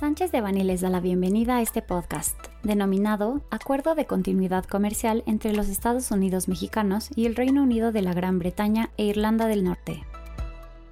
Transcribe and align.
Sánchez 0.00 0.32
de 0.32 0.40
Bani 0.40 0.64
les 0.64 0.80
da 0.80 0.88
la 0.88 1.00
bienvenida 1.00 1.58
a 1.58 1.60
este 1.60 1.82
podcast, 1.82 2.34
denominado 2.62 3.42
Acuerdo 3.50 3.94
de 3.94 4.06
Continuidad 4.06 4.64
Comercial 4.64 5.22
entre 5.26 5.52
los 5.52 5.68
Estados 5.68 6.10
Unidos 6.10 6.48
Mexicanos 6.48 7.10
y 7.14 7.26
el 7.26 7.36
Reino 7.36 7.62
Unido 7.62 7.92
de 7.92 8.00
la 8.00 8.14
Gran 8.14 8.38
Bretaña 8.38 8.88
e 8.96 9.04
Irlanda 9.04 9.46
del 9.46 9.62
Norte. 9.62 10.02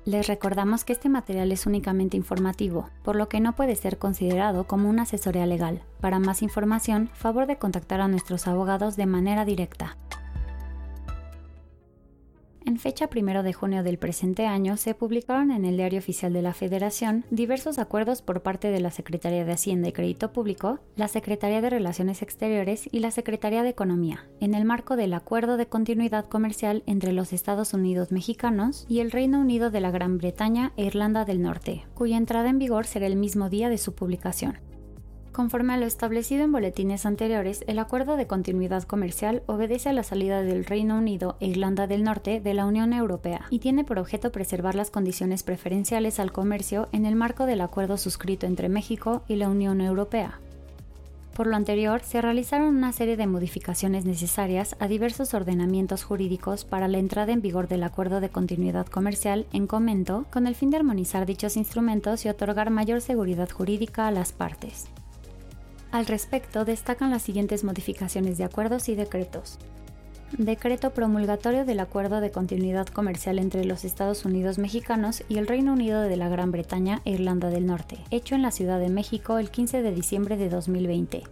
Les 0.05 0.27
recordamos 0.27 0.85
que 0.85 0.93
este 0.93 1.09
material 1.09 1.51
es 1.53 1.65
únicamente 1.65 2.19
informativo, 2.19 2.91
por 3.03 3.17
lo 3.17 3.31
que 3.31 3.41
no 3.41 3.55
puede 3.55 3.77
ser 3.77 3.97
considerado 3.97 4.65
como 4.65 4.91
una 4.91 5.05
asesoría 5.05 5.47
legal. 5.47 5.81
Para 6.03 6.19
más 6.19 6.43
información, 6.43 7.09
favor 7.15 7.47
de 7.47 7.57
contactar 7.57 8.03
a 8.03 8.09
nuestros 8.09 8.47
abogados 8.47 8.97
de 8.97 9.07
manera 9.07 9.47
directa. 9.47 9.97
Fecha 12.79 13.11
1 13.13 13.43
de 13.43 13.53
junio 13.53 13.83
del 13.83 13.99
presente 13.99 14.47
año 14.47 14.77
se 14.77 14.95
publicaron 14.95 15.51
en 15.51 15.65
el 15.65 15.77
Diario 15.77 15.99
Oficial 15.99 16.33
de 16.33 16.43
la 16.43 16.55
Federación 16.55 17.25
diversos 17.29 17.79
acuerdos 17.79 18.23
por 18.23 18.43
parte 18.43 18.71
de 18.71 18.79
la 18.79 18.93
Secretaría 18.93 19.45
de 19.45 19.53
Hacienda 19.53 19.89
y 19.89 19.93
Crédito 19.93 20.33
Público, 20.33 20.79
la 20.95 21.09
Secretaría 21.09 21.61
de 21.61 21.71
Relaciones 21.71 22.23
Exteriores 22.23 22.89
y 22.93 23.01
la 23.01 23.11
Secretaría 23.11 23.65
de 23.65 23.71
Economía, 23.71 24.29
en 24.41 24.55
el 24.55 24.65
marco 24.65 24.95
del 24.95 25.13
Acuerdo 25.15 25.57
de 25.57 25.67
Continuidad 25.67 26.27
Comercial 26.27 26.85
entre 26.87 27.13
los 27.13 27.33
Estados 27.33 27.75
Unidos 27.75 28.13
mexicanos 28.13 28.87
y 28.89 29.01
el 29.01 29.11
Reino 29.11 29.41
Unido 29.41 29.71
de 29.71 29.81
la 29.81 29.91
Gran 29.91 30.17
Bretaña 30.19 30.73
e 30.77 30.85
Irlanda 30.85 31.25
del 31.25 31.43
Norte, 31.43 31.85
cuya 31.95 32.17
entrada 32.17 32.49
en 32.49 32.61
vigor 32.61 32.87
será 32.87 33.07
el 33.07 33.17
mismo 33.17 33.51
día 33.51 33.69
de 33.71 33.79
su 33.79 33.95
publicación. 33.95 34.68
Conforme 35.39 35.75
a 35.75 35.77
lo 35.77 35.87
establecido 35.87 36.43
en 36.43 36.51
boletines 36.51 37.07
anteriores, 37.07 37.63
el 37.69 37.79
acuerdo 37.79 38.17
de 38.17 38.27
continuidad 38.27 38.83
comercial 38.83 39.45
obedece 39.47 39.89
a 39.89 39.93
la 39.93 40.03
salida 40.03 40.43
del 40.43 40.65
Reino 40.65 40.99
Unido 40.99 41.37
e 41.39 41.47
Irlanda 41.47 41.87
del 41.87 42.03
Norte 42.03 42.41
de 42.41 42.55
la 42.55 42.67
Unión 42.67 42.93
Europea 42.93 43.43
y 43.49 43.61
tiene 43.61 43.85
por 43.85 44.01
objeto 44.01 44.33
preservar 44.33 44.75
las 44.75 44.91
condiciones 44.91 45.45
preferenciales 45.45 46.19
al 46.19 46.33
comercio 46.33 46.89
en 46.91 47.07
el 47.07 47.15
marco 47.15 47.47
del 47.47 47.61
acuerdo 47.61 47.99
suscrito 47.99 48.47
entre 48.47 48.69
México 48.69 49.23
y 49.29 49.37
la 49.37 49.49
Unión 49.49 49.81
Europea. 49.81 50.41
Por 51.35 51.47
lo 51.47 51.55
anterior, 51.55 52.01
se 52.03 52.21
realizaron 52.21 52.77
una 52.77 52.93
serie 52.93 53.17
de 53.17 53.29
modificaciones 53.29 54.05
necesarias 54.05 54.75
a 54.81 54.89
diversos 54.89 55.35
ordenamientos 55.35 56.03
jurídicos 56.03 56.65
para 56.65 56.89
la 56.89 56.99
entrada 56.99 57.33
en 57.33 57.43
vigor 57.43 57.69
del 57.69 57.85
acuerdo 57.85 58.21
de 58.21 58.29
continuidad 58.29 58.89
comercial 58.89 59.47
en 59.53 59.69
comento, 59.69 60.27
con 60.33 60.49
el 60.49 60.57
fin 60.57 60.71
de 60.71 60.79
armonizar 60.79 61.27
dichos 61.27 61.57
instrumentos 61.57 62.27
y 62.27 62.29
otorgar 62.29 62.71
mayor 62.71 63.01
seguridad 63.01 63.49
jurídica 63.49 64.09
a 64.09 64.11
las 64.11 64.33
partes. 64.33 64.89
Al 65.91 66.07
respecto, 66.07 66.65
destacan 66.65 67.11
las 67.11 67.23
siguientes 67.23 67.65
modificaciones 67.65 68.37
de 68.37 68.45
acuerdos 68.45 68.89
y 68.89 68.95
decretos. 68.95 69.59
Decreto 70.37 70.91
promulgatorio 70.91 71.65
del 71.65 71.81
Acuerdo 71.81 72.21
de 72.21 72.31
Continuidad 72.31 72.87
Comercial 72.87 73.39
entre 73.39 73.65
los 73.65 73.87
Estados 73.87 74.27
Unidos 74.27 74.59
mexicanos 74.59 75.25
y 75.31 75.39
el 75.39 75.47
Reino 75.47 75.73
Unido 75.73 76.03
de 76.03 76.17
la 76.17 76.29
Gran 76.29 76.51
Bretaña 76.51 77.01
e 77.07 77.13
Irlanda 77.13 77.49
del 77.49 77.65
Norte, 77.65 77.97
hecho 78.11 78.35
en 78.35 78.43
la 78.43 78.51
Ciudad 78.51 78.79
de 78.79 78.91
México 78.91 79.39
el 79.39 79.51
15 79.51 79.81
de 79.81 79.93
diciembre 79.93 80.37
de 80.37 80.51
2020. 80.51 81.23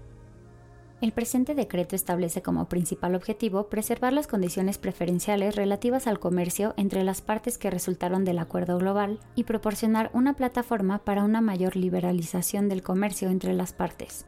El 1.03 1.13
presente 1.13 1.55
decreto 1.55 1.95
establece 1.95 2.41
como 2.41 2.71
principal 2.71 3.15
objetivo 3.15 3.69
preservar 3.69 4.15
las 4.15 4.27
condiciones 4.27 4.79
preferenciales 4.79 5.55
relativas 5.55 6.07
al 6.07 6.19
comercio 6.19 6.73
entre 6.79 7.05
las 7.05 7.21
partes 7.21 7.59
que 7.59 7.71
resultaron 7.71 8.25
del 8.25 8.39
acuerdo 8.39 8.79
global 8.79 9.21
y 9.35 9.45
proporcionar 9.45 10.11
una 10.15 10.33
plataforma 10.33 11.01
para 11.05 11.23
una 11.23 11.43
mayor 11.43 11.77
liberalización 11.77 12.71
del 12.71 12.83
comercio 12.83 13.29
entre 13.29 13.53
las 13.53 13.75
partes. 13.75 14.25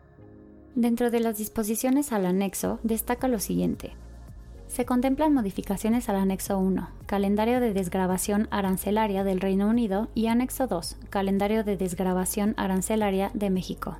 Dentro 0.78 1.10
de 1.10 1.18
las 1.18 1.36
disposiciones 1.36 2.12
al 2.12 2.24
anexo 2.24 2.78
destaca 2.84 3.26
lo 3.26 3.40
siguiente. 3.40 3.94
Se 4.68 4.84
contemplan 4.84 5.34
modificaciones 5.34 6.08
al 6.08 6.14
anexo 6.14 6.56
1, 6.56 6.88
calendario 7.06 7.58
de 7.58 7.72
desgrabación 7.72 8.46
arancelaria 8.52 9.24
del 9.24 9.40
Reino 9.40 9.66
Unido, 9.66 10.06
y 10.14 10.28
anexo 10.28 10.68
2, 10.68 10.98
calendario 11.10 11.64
de 11.64 11.76
desgrabación 11.76 12.54
arancelaria 12.56 13.32
de 13.34 13.50
México. 13.50 13.96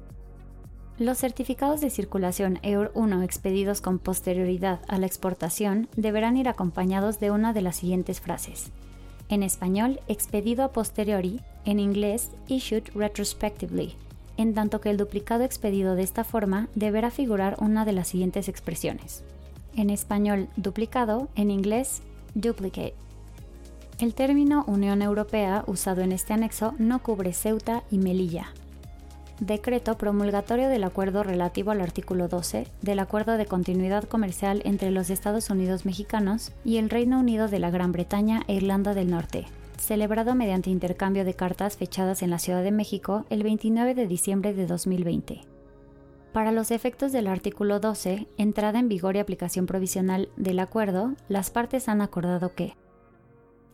Los 1.00 1.18
certificados 1.18 1.80
de 1.80 1.90
circulación 1.90 2.60
EUR 2.62 2.92
1 2.94 3.24
expedidos 3.24 3.80
con 3.80 3.98
posterioridad 3.98 4.78
a 4.86 4.98
la 4.98 5.06
exportación 5.06 5.88
deberán 5.96 6.36
ir 6.36 6.48
acompañados 6.48 7.18
de 7.18 7.32
una 7.32 7.52
de 7.52 7.62
las 7.62 7.74
siguientes 7.74 8.20
frases. 8.20 8.70
En 9.28 9.42
español, 9.42 9.98
expedido 10.06 10.62
a 10.62 10.70
posteriori, 10.70 11.40
en 11.64 11.80
inglés, 11.80 12.30
issued 12.46 12.84
retrospectively, 12.94 13.96
en 14.38 14.54
tanto 14.54 14.80
que 14.80 14.88
el 14.88 14.96
duplicado 14.96 15.44
expedido 15.44 15.96
de 15.96 16.02
esta 16.02 16.24
forma 16.24 16.68
deberá 16.74 17.10
figurar 17.10 17.56
una 17.60 17.84
de 17.84 17.92
las 17.92 18.08
siguientes 18.08 18.48
expresiones. 18.48 19.24
En 19.76 19.90
español, 19.90 20.48
duplicado, 20.56 21.28
en 21.34 21.50
inglés, 21.50 22.00
duplicate. 22.34 22.94
El 23.98 24.14
término 24.14 24.64
Unión 24.66 25.02
Europea 25.02 25.64
usado 25.66 26.02
en 26.02 26.12
este 26.12 26.32
anexo 26.32 26.74
no 26.78 27.02
cubre 27.02 27.32
Ceuta 27.32 27.82
y 27.90 27.98
Melilla, 27.98 28.52
decreto 29.40 29.98
promulgatorio 29.98 30.68
del 30.68 30.84
acuerdo 30.84 31.24
relativo 31.24 31.72
al 31.72 31.80
artículo 31.80 32.28
12 32.28 32.68
del 32.80 32.98
Acuerdo 33.00 33.36
de 33.36 33.46
Continuidad 33.46 34.04
Comercial 34.04 34.62
entre 34.64 34.92
los 34.92 35.10
Estados 35.10 35.50
Unidos 35.50 35.84
mexicanos 35.84 36.52
y 36.64 36.78
el 36.78 36.90
Reino 36.90 37.18
Unido 37.18 37.48
de 37.48 37.58
la 37.58 37.70
Gran 37.70 37.90
Bretaña 37.90 38.42
e 38.46 38.54
Irlanda 38.54 38.94
del 38.94 39.10
Norte, 39.10 39.46
celebrado 39.80 40.34
mediante 40.34 40.70
intercambio 40.70 41.24
de 41.24 41.34
cartas 41.34 41.76
fechadas 41.76 42.22
en 42.22 42.30
la 42.30 42.38
Ciudad 42.38 42.62
de 42.62 42.72
México 42.72 43.24
el 43.30 43.42
29 43.42 43.94
de 43.94 44.06
diciembre 44.06 44.54
de 44.54 44.66
2020. 44.66 45.40
Para 46.32 46.52
los 46.52 46.70
efectos 46.70 47.12
del 47.12 47.26
artículo 47.26 47.80
12, 47.80 48.28
entrada 48.36 48.78
en 48.78 48.88
vigor 48.88 49.16
y 49.16 49.18
aplicación 49.18 49.66
provisional 49.66 50.28
del 50.36 50.60
acuerdo, 50.60 51.14
las 51.28 51.50
partes 51.50 51.88
han 51.88 52.00
acordado 52.00 52.54
que 52.54 52.74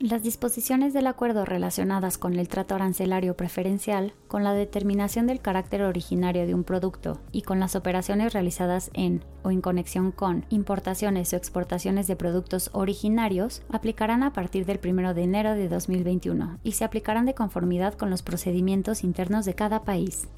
las 0.01 0.23
disposiciones 0.23 0.93
del 0.93 1.07
acuerdo 1.07 1.45
relacionadas 1.45 2.19
con 2.19 2.35
el 2.35 2.49
trato 2.49 2.75
arancelario 2.75 3.37
preferencial, 3.37 4.13
con 4.29 4.43
la 4.43 4.53
determinación 4.53 5.27
del 5.27 5.41
carácter 5.41 5.83
originario 5.83 6.47
de 6.47 6.55
un 6.55 6.65
producto 6.65 7.21
y 7.33 7.43
con 7.43 7.61
las 7.61 7.77
operaciones 7.77 8.33
realizadas 8.33 8.91
en 8.95 9.25
o 9.43 9.51
en 9.51 9.61
conexión 9.61 10.11
con 10.11 10.47
importaciones 10.49 11.33
o 11.33 11.37
exportaciones 11.37 12.07
de 12.07 12.17
productos 12.17 12.71
originarios, 12.73 13.63
aplicarán 13.71 14.23
a 14.23 14.33
partir 14.33 14.67
del 14.67 14.81
1 14.83 15.15
de 15.15 15.23
enero 15.23 15.55
de 15.55 15.69
2021 15.69 16.59
y 16.63 16.73
se 16.73 16.85
aplicarán 16.85 17.27
de 17.27 17.35
conformidad 17.35 17.95
con 17.95 18.11
los 18.11 18.23
procedimientos 18.23 19.05
internos 19.05 19.45
de 19.45 19.55
cada 19.55 19.85
país 19.85 20.29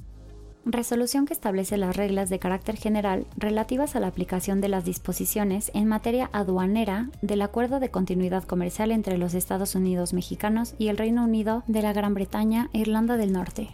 resolución 0.67 1.27
que 1.27 1.33
establece 1.33 1.77
las 1.77 1.97
reglas 1.97 2.29
de 2.29 2.41
carácter 2.41 2.77
general 2.77 3.25
relativas 3.37 3.95
a 3.95 4.01
la 4.01 4.09
aplicación 4.09 4.61
de 4.61 4.69
las 4.69 4.85
disposiciones 4.85 5.71
en 5.75 5.87
materia 5.87 6.29
aduanera 6.33 7.09
del 7.23 7.43
Acuerdo 7.43 7.79
de 7.79 7.91
Continuidad 7.91 8.43
Comercial 8.43 8.91
entre 8.91 9.17
los 9.17 9.35
Estados 9.35 9.77
Unidos 9.77 10.13
mexicanos 10.13 10.75
y 10.77 10.89
el 10.89 10.99
Reino 10.99 11.23
Unido 11.25 11.63
de 11.69 11.83
la 11.83 11.93
Gran 11.93 12.15
Bretaña 12.15 12.69
e 12.73 12.81
Irlanda 12.81 13.17
del 13.17 13.33
Norte. 13.33 13.69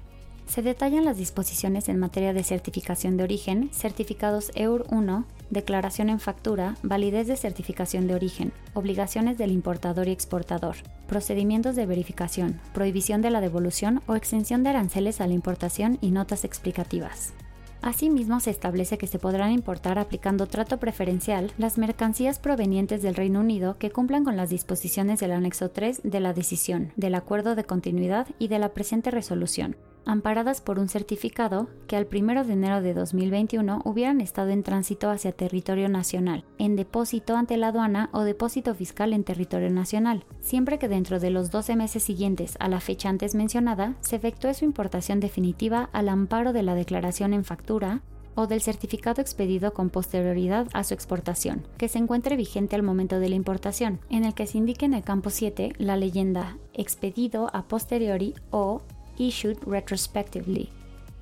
Se 0.47 0.61
detallan 0.61 1.07
las 1.07 1.17
disposiciones 1.17 1.89
en 1.89 1.99
materia 1.99 2.35
de 2.35 2.45
certificación 2.45 3.17
de 3.17 3.25
origen, 3.25 3.71
certificados 3.73 4.53
EUR 4.55 4.85
1, 4.91 5.25
declaración 5.53 6.09
en 6.09 6.19
factura, 6.19 6.77
validez 6.83 7.27
de 7.27 7.37
certificación 7.37 8.09
de 8.09 8.15
origen, 8.15 8.53
obligaciones 8.73 9.37
del 9.37 9.53
importador 9.53 10.09
y 10.09 10.11
exportador, 10.11 10.77
procedimientos 11.07 11.77
de 11.77 11.87
verificación, 11.87 12.59
prohibición 12.73 13.21
de 13.21 13.31
la 13.31 13.43
devolución 13.43 14.01
o 14.07 14.17
exención 14.17 14.63
de 14.63 14.71
aranceles 14.71 15.21
a 15.21 15.27
la 15.27 15.35
importación 15.35 15.99
y 16.01 16.11
notas 16.11 16.45
explicativas. 16.45 17.35
Asimismo, 17.83 18.39
se 18.39 18.51
establece 18.51 18.97
que 18.97 19.09
se 19.09 19.19
podrán 19.19 19.51
importar 19.51 19.99
aplicando 19.99 20.47
trato 20.47 20.79
preferencial 20.79 21.53
las 21.59 21.79
mercancías 21.79 22.39
provenientes 22.39 23.03
del 23.03 23.17
Reino 23.17 23.41
Unido 23.41 23.77
que 23.77 23.91
cumplan 23.91 24.25
con 24.25 24.37
las 24.37 24.51
disposiciones 24.51 25.19
del 25.19 25.33
anexo 25.33 25.71
3 25.71 26.03
de 26.05 26.21
la 26.21 26.33
decisión, 26.33 26.93
del 26.97 27.17
acuerdo 27.17 27.57
de 27.57 27.65
continuidad 27.65 28.29
y 28.39 28.49
de 28.49 28.61
la 28.61 28.69
presente 28.69 29.11
resolución, 29.11 29.77
amparadas 30.05 30.61
por 30.61 30.79
un 30.79 30.89
certificado 30.89 31.69
que 31.87 31.97
al 31.97 32.09
1 32.13 32.45
de 32.45 32.53
enero 32.53 32.83
de 32.83 32.95
2021 32.95 33.83
hubieran 33.85 34.21
estado 34.21 34.51
en 34.51 34.63
tránsito 34.63 35.11
hacia 35.11 35.33
territorio 35.33 35.89
nacional, 35.89 36.45
en 36.59 36.77
depósito 36.77 37.37
ante 37.37 37.57
la 37.57 37.69
aduana 37.69 38.11
o 38.13 38.23
depósito 38.23 38.75
fiscal 38.75 39.13
en 39.13 39.25
territorio 39.25 39.71
nacional, 39.71 40.25
siempre 40.41 40.79
que 40.79 40.89
dentro 40.89 41.21
de 41.21 41.31
los 41.31 41.51
12 41.51 41.77
meses 41.77 42.03
siguientes 42.03 42.57
a 42.61 42.69
la 42.69 42.81
fecha 42.81 43.09
antes 43.09 43.35
mencionada 43.35 43.95
se 44.01 44.17
efectúe 44.17 44.55
su 44.55 44.65
importación 44.65 45.21
definitiva 45.21 45.89
al 45.93 46.09
amparo 46.09 46.53
de 46.53 46.63
la 46.63 46.75
declaración 46.75 47.35
en 47.35 47.45
factura 47.45 48.03
o 48.35 48.47
del 48.47 48.63
certificado 48.63 49.21
expedido 49.21 49.73
con 49.73 49.91
posterioridad 49.91 50.69
a 50.73 50.85
su 50.85 50.95
exportación, 50.95 51.67
que 51.77 51.89
se 51.89 51.99
encuentre 51.99 52.37
vigente 52.37 52.77
al 52.77 52.83
momento 52.83 53.21
de 53.21 53.29
la 53.29 53.35
importación, 53.35 54.01
en 54.11 54.25
el 54.25 54.35
que 54.35 54.47
se 54.47 54.59
indique 54.59 54.87
en 54.87 54.95
el 54.95 55.05
campo 55.05 55.31
7 55.31 55.75
la 55.79 55.97
leyenda 55.97 56.57
expedido 56.73 57.51
a 57.53 57.65
posteriori 57.65 58.35
o 58.51 58.83
issued 59.19 59.59
retrospectively. 59.67 60.71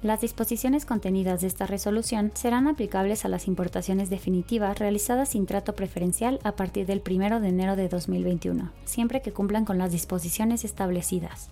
Las 0.03 0.23
disposiciones 0.23 0.87
contenidas 0.87 1.43
de 1.43 1.47
esta 1.47 1.67
resolución 1.67 2.33
serán 2.35 2.69
aplicables 2.69 3.27
a 3.27 3.29
las 3.29 3.47
importaciones 3.47 4.09
definitivas 4.09 4.79
realizadas 4.79 5.29
sin 5.29 5.45
trato 5.45 5.75
preferencial 5.75 6.41
a 6.43 6.53
partir 6.53 6.87
del 6.87 7.03
1 7.07 7.41
de 7.41 7.49
enero 7.49 7.77
de 7.77 7.89
2021, 7.91 8.73
siempre 8.87 9.21
que 9.21 9.33
cumplan 9.33 9.67
con 9.67 9.77
las 9.77 9.93
disposiciones 9.93 10.65
establecidas. 10.65 11.51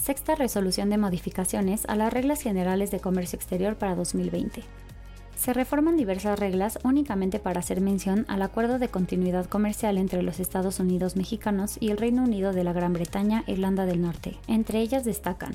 Sexta 0.00 0.36
resolución 0.36 0.88
de 0.88 0.98
modificaciones 0.98 1.84
a 1.86 1.96
las 1.96 2.12
reglas 2.12 2.42
generales 2.42 2.92
de 2.92 3.00
comercio 3.00 3.36
exterior 3.36 3.74
para 3.74 3.96
2020. 3.96 4.62
Se 5.38 5.54
reforman 5.54 5.96
diversas 5.96 6.36
reglas 6.36 6.80
únicamente 6.82 7.38
para 7.38 7.60
hacer 7.60 7.80
mención 7.80 8.24
al 8.26 8.42
acuerdo 8.42 8.80
de 8.80 8.88
continuidad 8.88 9.46
comercial 9.46 9.96
entre 9.96 10.24
los 10.24 10.40
Estados 10.40 10.80
Unidos 10.80 11.14
mexicanos 11.14 11.76
y 11.78 11.90
el 11.90 11.96
Reino 11.96 12.24
Unido 12.24 12.52
de 12.52 12.64
la 12.64 12.72
Gran 12.72 12.92
Bretaña 12.92 13.44
e 13.46 13.52
Irlanda 13.52 13.86
del 13.86 14.02
Norte. 14.02 14.36
Entre 14.48 14.80
ellas 14.80 15.04
destacan 15.04 15.52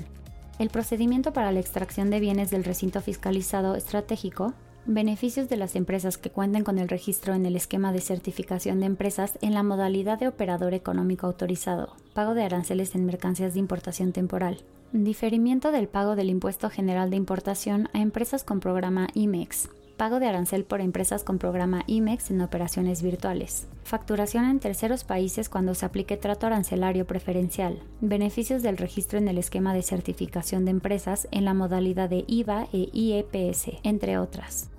el 0.58 0.70
procedimiento 0.70 1.34
para 1.34 1.52
la 1.52 1.60
extracción 1.60 2.08
de 2.08 2.18
bienes 2.18 2.50
del 2.50 2.64
recinto 2.64 3.02
fiscalizado 3.02 3.74
estratégico, 3.74 4.54
beneficios 4.86 5.50
de 5.50 5.58
las 5.58 5.76
empresas 5.76 6.16
que 6.16 6.30
cuenten 6.30 6.64
con 6.64 6.78
el 6.78 6.88
registro 6.88 7.34
en 7.34 7.44
el 7.44 7.54
esquema 7.54 7.92
de 7.92 8.00
certificación 8.00 8.80
de 8.80 8.86
empresas 8.86 9.38
en 9.42 9.52
la 9.52 9.62
modalidad 9.62 10.18
de 10.18 10.28
operador 10.28 10.72
económico 10.72 11.26
autorizado, 11.26 11.94
pago 12.14 12.32
de 12.32 12.44
aranceles 12.44 12.94
en 12.94 13.04
mercancías 13.04 13.52
de 13.52 13.60
importación 13.60 14.12
temporal, 14.12 14.62
diferimiento 15.02 15.72
del 15.72 15.88
pago 15.88 16.14
del 16.14 16.30
impuesto 16.30 16.70
general 16.70 17.10
de 17.10 17.16
importación 17.16 17.88
a 17.92 17.98
empresas 17.98 18.44
con 18.44 18.60
programa 18.60 19.08
IMEX, 19.14 19.68
pago 19.96 20.20
de 20.20 20.28
arancel 20.28 20.64
por 20.64 20.80
empresas 20.80 21.24
con 21.24 21.38
programa 21.38 21.82
IMEX 21.88 22.30
en 22.30 22.40
operaciones 22.40 23.02
virtuales, 23.02 23.66
facturación 23.82 24.44
en 24.44 24.60
terceros 24.60 25.02
países 25.02 25.48
cuando 25.48 25.74
se 25.74 25.84
aplique 25.84 26.16
trato 26.16 26.46
arancelario 26.46 27.08
preferencial, 27.08 27.82
beneficios 28.00 28.62
del 28.62 28.76
registro 28.76 29.18
en 29.18 29.26
el 29.26 29.38
esquema 29.38 29.74
de 29.74 29.82
certificación 29.82 30.64
de 30.64 30.70
empresas 30.70 31.26
en 31.32 31.44
la 31.44 31.54
modalidad 31.54 32.08
de 32.08 32.24
IVA 32.28 32.68
e 32.72 32.88
IEPS, 32.92 33.72
entre 33.82 34.18
otras. 34.18 34.70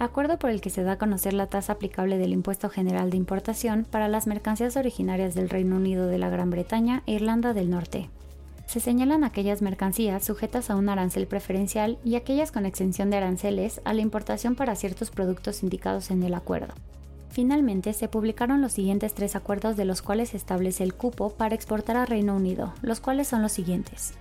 Acuerdo 0.00 0.40
por 0.40 0.50
el 0.50 0.60
que 0.60 0.70
se 0.70 0.82
da 0.82 0.92
a 0.92 0.98
conocer 0.98 1.32
la 1.32 1.46
tasa 1.46 1.74
aplicable 1.74 2.18
del 2.18 2.32
impuesto 2.32 2.68
general 2.68 3.10
de 3.10 3.18
importación 3.18 3.86
para 3.88 4.08
las 4.08 4.26
mercancías 4.26 4.76
originarias 4.76 5.36
del 5.36 5.48
Reino 5.48 5.76
Unido 5.76 6.08
de 6.08 6.18
la 6.18 6.28
Gran 6.28 6.50
Bretaña 6.50 7.04
e 7.06 7.12
Irlanda 7.12 7.54
del 7.54 7.70
Norte, 7.70 8.10
se 8.74 8.80
señalan 8.80 9.22
aquellas 9.22 9.62
mercancías 9.62 10.24
sujetas 10.24 10.68
a 10.68 10.74
un 10.74 10.88
arancel 10.88 11.28
preferencial 11.28 11.96
y 12.02 12.16
aquellas 12.16 12.50
con 12.50 12.66
exención 12.66 13.08
de 13.08 13.18
aranceles 13.18 13.80
a 13.84 13.94
la 13.94 14.00
importación 14.00 14.56
para 14.56 14.74
ciertos 14.74 15.12
productos 15.12 15.62
indicados 15.62 16.10
en 16.10 16.24
el 16.24 16.34
acuerdo. 16.34 16.74
Finalmente, 17.30 17.92
se 17.92 18.08
publicaron 18.08 18.62
los 18.62 18.72
siguientes 18.72 19.14
tres 19.14 19.36
acuerdos 19.36 19.76
de 19.76 19.84
los 19.84 20.02
cuales 20.02 20.30
se 20.30 20.38
establece 20.38 20.82
el 20.82 20.92
cupo 20.92 21.30
para 21.30 21.54
exportar 21.54 21.96
a 21.96 22.04
Reino 22.04 22.34
Unido, 22.34 22.74
los 22.82 22.98
cuales 22.98 23.28
son 23.28 23.42
los 23.42 23.52
siguientes 23.52 24.14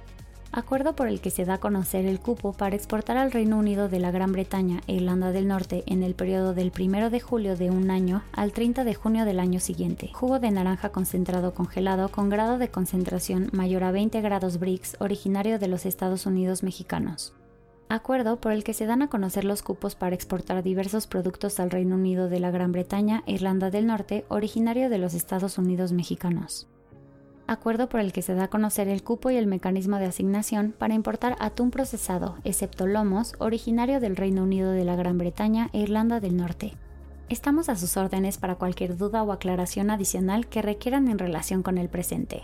acuerdo 0.53 0.95
por 0.95 1.07
el 1.07 1.19
que 1.19 1.31
se 1.31 1.45
da 1.45 1.55
a 1.55 1.59
conocer 1.59 2.05
el 2.05 2.19
cupo 2.19 2.53
para 2.53 2.75
exportar 2.75 3.17
al 3.17 3.31
Reino 3.31 3.57
Unido 3.57 3.89
de 3.89 3.99
la 3.99 4.11
Gran 4.11 4.31
Bretaña 4.31 4.81
e 4.87 4.93
Irlanda 4.93 5.31
del 5.31 5.47
Norte 5.47 5.83
en 5.87 6.03
el 6.03 6.13
periodo 6.13 6.53
del 6.53 6.71
1 6.79 7.09
de 7.09 7.19
julio 7.19 7.57
de 7.57 7.71
un 7.71 7.89
año 7.89 8.21
al 8.31 8.53
30 8.53 8.83
de 8.83 8.93
junio 8.93 9.25
del 9.25 9.39
año 9.39 9.59
siguiente. 9.59 10.11
Jugo 10.13 10.39
de 10.39 10.51
naranja 10.51 10.89
concentrado 10.89 11.53
congelado 11.55 12.09
con 12.09 12.29
grado 12.29 12.59
de 12.59 12.69
concentración 12.69 13.49
mayor 13.51 13.83
a 13.83 13.91
20 13.91 14.21
grados 14.21 14.59
Brix 14.59 14.95
originario 14.99 15.57
de 15.57 15.67
los 15.67 15.87
Estados 15.87 16.27
Unidos 16.27 16.61
mexicanos. 16.61 17.33
Acuerdo 17.89 18.39
por 18.39 18.51
el 18.51 18.63
que 18.63 18.73
se 18.73 18.85
dan 18.85 19.01
a 19.01 19.09
conocer 19.09 19.45
los 19.45 19.63
cupos 19.63 19.95
para 19.95 20.15
exportar 20.15 20.63
diversos 20.63 21.07
productos 21.07 21.59
al 21.59 21.71
Reino 21.71 21.95
Unido 21.95 22.29
de 22.29 22.39
la 22.39 22.51
Gran 22.51 22.71
Bretaña 22.71 23.23
e 23.25 23.33
Irlanda 23.33 23.71
del 23.71 23.87
Norte 23.87 24.23
originario 24.29 24.89
de 24.89 24.99
los 24.99 25.15
Estados 25.15 25.57
Unidos 25.57 25.91
mexicanos 25.91 26.67
acuerdo 27.47 27.89
por 27.89 27.99
el 27.99 28.13
que 28.13 28.21
se 28.21 28.33
da 28.33 28.45
a 28.45 28.49
conocer 28.49 28.87
el 28.87 29.03
cupo 29.03 29.29
y 29.29 29.35
el 29.35 29.47
mecanismo 29.47 29.97
de 29.97 30.05
asignación 30.05 30.73
para 30.77 30.93
importar 30.93 31.35
atún 31.39 31.71
procesado, 31.71 32.37
excepto 32.43 32.87
lomos, 32.87 33.35
originario 33.39 33.99
del 33.99 34.15
Reino 34.15 34.43
Unido 34.43 34.71
de 34.71 34.85
la 34.85 34.95
Gran 34.95 35.17
Bretaña 35.17 35.69
e 35.73 35.79
Irlanda 35.79 36.19
del 36.19 36.37
Norte. 36.37 36.73
Estamos 37.29 37.69
a 37.69 37.75
sus 37.75 37.97
órdenes 37.97 38.37
para 38.37 38.55
cualquier 38.55 38.97
duda 38.97 39.23
o 39.23 39.31
aclaración 39.31 39.89
adicional 39.89 40.47
que 40.47 40.61
requieran 40.61 41.07
en 41.07 41.19
relación 41.19 41.63
con 41.63 41.77
el 41.77 41.89
presente. 41.89 42.43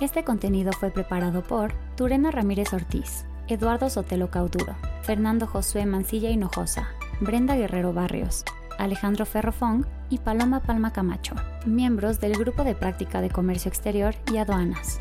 Este 0.00 0.24
contenido 0.24 0.72
fue 0.72 0.90
preparado 0.90 1.42
por 1.42 1.72
Turena 1.96 2.30
Ramírez 2.30 2.72
Ortiz, 2.72 3.24
Eduardo 3.48 3.88
Sotelo 3.88 4.30
Cauduro, 4.30 4.74
Fernando 5.02 5.46
Josué 5.46 5.86
Mancilla 5.86 6.30
Hinojosa, 6.30 6.88
Brenda 7.20 7.54
Guerrero 7.56 7.92
Barrios, 7.92 8.44
Alejandro 8.78 9.26
Ferrofong 9.26 9.84
y 10.10 10.18
Paloma 10.18 10.60
Palma 10.60 10.92
Camacho, 10.92 11.34
miembros 11.66 12.20
del 12.20 12.34
Grupo 12.34 12.64
de 12.64 12.74
Práctica 12.74 13.20
de 13.20 13.30
Comercio 13.30 13.68
Exterior 13.68 14.14
y 14.32 14.38
Aduanas. 14.38 14.98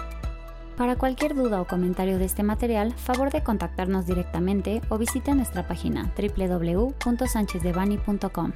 Para 0.77 0.95
cualquier 0.95 1.35
duda 1.35 1.61
o 1.61 1.67
comentario 1.67 2.17
de 2.17 2.25
este 2.25 2.43
material, 2.43 2.93
favor 2.93 3.31
de 3.31 3.43
contactarnos 3.43 4.05
directamente 4.05 4.81
o 4.89 4.97
visite 4.97 5.35
nuestra 5.35 5.67
página 5.67 6.11
www.sanchezdevani.com. 6.17 8.53